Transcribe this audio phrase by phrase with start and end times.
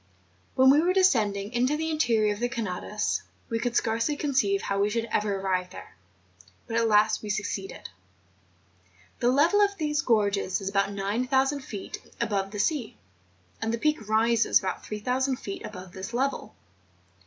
[0.55, 4.79] When we were descending into the interior of the Canadas we could scarcely conceive how
[4.79, 5.95] we should ever arrive there;
[6.65, 7.87] but at last we succeeded.
[9.19, 12.97] The level of these gorges is about 9000 feet above the THE PEAK OF TENERIFFE.
[12.97, 12.97] 263 sea;
[13.61, 16.55] and the Peak rises about 3000 feet above this level.